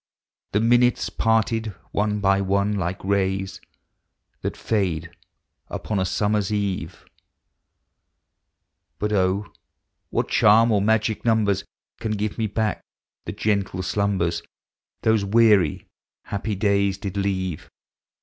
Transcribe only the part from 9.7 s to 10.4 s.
<>. what